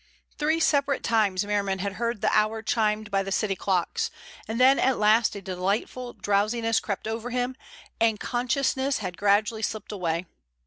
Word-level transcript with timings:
Three 0.39 0.59
separate 0.59 1.03
times 1.03 1.45
Merriman 1.45 1.77
had 1.77 1.93
heard 1.93 2.21
the 2.21 2.31
hour 2.35 2.63
chimed 2.63 3.11
by 3.11 3.21
the 3.21 3.31
city 3.31 3.55
clocks, 3.55 4.09
and 4.47 4.59
then 4.59 4.79
at 4.79 4.97
last 4.97 5.35
a 5.35 5.43
delightful 5.43 6.13
drowsiness 6.13 6.79
crept 6.79 7.07
over 7.07 7.29
him, 7.29 7.55
and 7.99 8.19
consciousness 8.19 8.97
had 8.97 9.15
gradually 9.15 9.61
slipped 9.61 9.91
away. 9.91 10.25